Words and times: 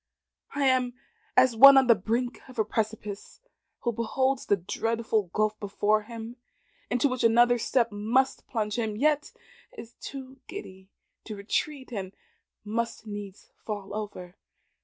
I 0.55 0.65
am 0.65 0.95
as 1.37 1.55
one 1.55 1.77
on 1.77 1.85
the 1.85 1.93
brink 1.93 2.39
of 2.49 2.57
a 2.57 2.65
precipice, 2.65 3.39
who 3.81 3.91
beholds 3.91 4.47
the 4.47 4.57
dreadful 4.57 5.27
gulf 5.31 5.59
before 5.59 6.01
him, 6.01 6.37
into 6.89 7.07
which 7.07 7.23
another 7.23 7.59
step 7.59 7.91
must 7.91 8.47
plunge 8.47 8.79
him, 8.79 8.95
yet 8.97 9.31
is 9.77 9.93
too 10.01 10.39
giddy 10.47 10.89
to 11.25 11.35
retreat, 11.35 11.91
and 11.91 12.15
must 12.65 13.05
needs 13.05 13.51
fall 13.63 13.93
over. 13.93 14.33